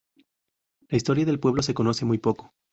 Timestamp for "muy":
2.05-2.17